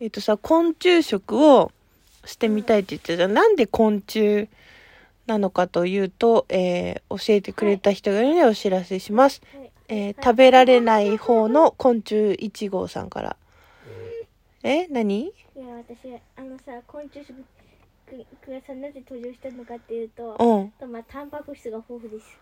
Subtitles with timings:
[0.00, 1.72] えっとさ、昆虫食を
[2.24, 3.34] してみたいって言ってたじゃん。
[3.34, 4.48] なんで昆虫
[5.26, 9.42] なのかというと、えー教えてくれた人がいるのでお知らせします。
[9.52, 13.36] はいえー食べられない方の昆虫1号さんから。
[14.62, 15.26] え何？
[15.26, 17.34] いや私あのさ昆虫食
[18.52, 20.70] がさなぜ登場したのかっていうと、うん。
[20.78, 22.38] とまあタンパク質が豊富です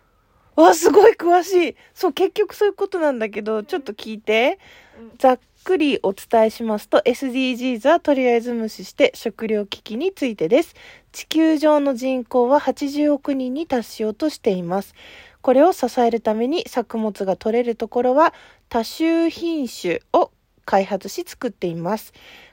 [0.56, 1.76] わ、すごい詳しい。
[1.94, 4.58] そう、結局そういうことなんだけど、ちょっと聞いて。
[4.98, 10.76] うんざっくりお伝えしますと SDGs はとりあえず無視して食糧危機についてです。
[11.10, 14.94] 地球上の人口は80億人に達しようとしています。
[15.42, 18.32] これを支えるために作物が取れるところは
[18.68, 20.30] 多種品種を
[20.64, 22.12] 開発し作っています。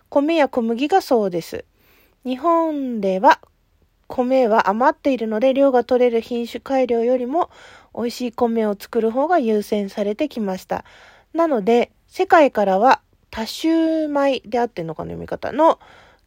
[0.09, 1.65] 米や小麦がそうです。
[2.25, 3.41] 日本では
[4.07, 7.51] 米は余っているので量が取れる品種改良よりも
[7.95, 10.83] 美味しい米を作る方が優先されてきました。
[11.31, 13.01] なので、世界からは
[13.33, 15.79] 多種米であってんのかな読み方の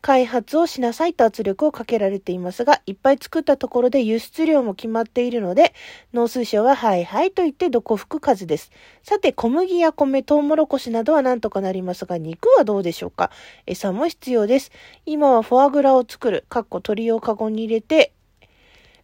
[0.02, 5.72] 開発をしなさいと圧力をかけられていますが、いっぱい作ったところで輸出量も決まっているので、
[6.12, 8.72] 農水省ははいはいと言ってどこ吹く数です。
[9.04, 13.30] さて、小麦や米、トウモロコシなどはなんとかなりますが、肉はどうでしょうか？
[13.66, 14.72] 餌も必要です。
[15.06, 18.12] 今はフォアグラを作る、かっこ鳥をカゴに入れて、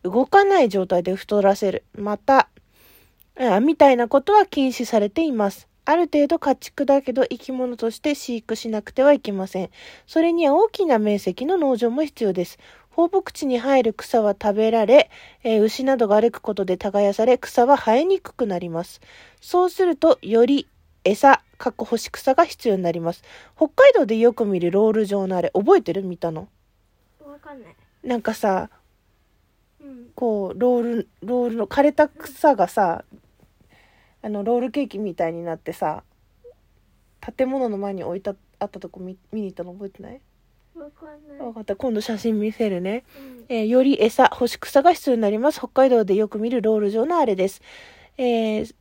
[0.02, 1.84] 動かない状態で太らせる。
[1.94, 2.48] また、
[3.38, 5.68] あみたいなことは禁止されています。
[5.84, 9.70] ある程度家畜だけど生き物として飼育しなくてはいけません。
[10.06, 12.58] それには大きな面積の農場も必要です。
[12.90, 15.10] 放牧地に生える草は食べられ、
[15.42, 19.00] えー牛などが歩くことで耕され、草は生えにくくなります。
[19.40, 20.68] そうすると、より
[21.04, 23.24] 餌、かっこ干し草が必要になります。
[23.56, 26.02] 北海道でよく見るロール状のあれ、覚えてる？
[26.02, 26.48] 見たの？
[27.24, 28.68] わかんないなんかさ、
[29.80, 33.04] うんこうロールロールの枯れた草がさ
[34.22, 36.04] あのロールケーキみたいになってさ
[37.36, 40.20] 建物の前に置いたあったとこ見見に行ったの覚えてない？
[40.74, 41.38] わかんない。
[41.38, 41.76] 分かった。
[41.76, 43.44] 今度写真見せるね、うん。
[43.48, 45.58] えーより餌干し草が必要になります。
[45.58, 47.60] 北海道でよく見るロール状のあれです。
[48.16, 48.74] えー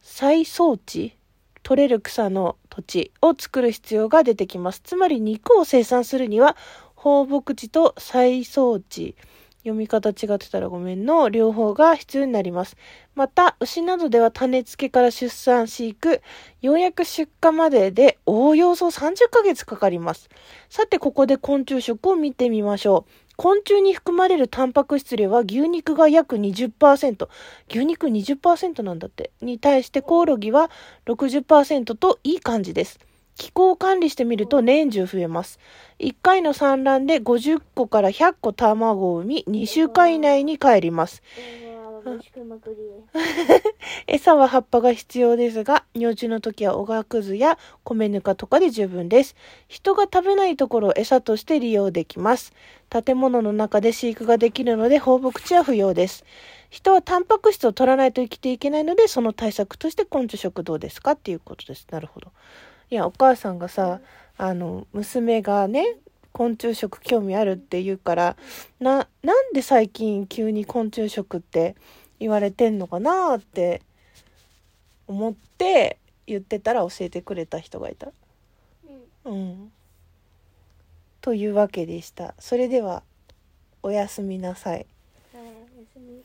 [0.00, 1.16] 再装地
[1.62, 4.80] 取れる草の土地を作る必要が出てきます。
[4.80, 6.56] つまり肉を生産するには
[6.94, 9.16] 放牧地と再装地
[9.64, 12.76] 読み方違ってたらごめんの両方が必要になります。
[13.14, 16.20] また、牛などでは種付けから出産、飼育、
[16.60, 20.28] ようやく出荷までで、おおよそ30ヶ月かかります。
[20.68, 23.32] さて、ここで昆虫食を見てみましょう。
[23.36, 27.28] 昆虫に含まれるタンパク質量は牛肉が約20%。
[27.68, 29.32] 牛肉20%なんだって。
[29.40, 30.70] に対してコオロギは
[31.06, 33.00] 60%といい感じです。
[33.36, 35.58] 気候を管理してみると年中増えます。
[35.98, 41.22] 1回の産卵で50個から100個卵を産み、2週間以内に帰ります。
[44.06, 49.34] 餌は葉っぱが必要ですが、幼虫の時はおがくずや米ぬかとかで十分です。
[49.68, 52.52] 人が食べないところを餌として利用できます。
[52.90, 56.24] 建物の中で飼育ができるので放牧地は不要です。
[56.70, 61.12] 人はタンパク質を取らないと生きていけないので、その対策として昆虫食どうですか？
[61.12, 61.86] っていうことです。
[61.90, 62.32] なるほど。
[62.90, 64.00] いや、お母さんがさ、
[64.36, 65.96] あの、娘がね、
[66.32, 68.36] 昆虫食興味あるって言うから、
[68.80, 71.76] な、なんで最近急に昆虫食って
[72.18, 73.82] 言われてんのかなって
[75.06, 78.08] 思って言ってたら教えてくれた人がいた。
[79.24, 79.72] うんうん。
[81.20, 82.34] というわけでした。
[82.38, 83.02] それでは、
[83.82, 84.86] おやすみなさい。
[85.32, 86.22] はいおやすみ